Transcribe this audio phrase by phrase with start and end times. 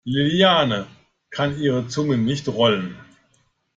[0.03, 0.87] Liliane
[1.29, 2.95] kann ihre Zunge nicht rollen.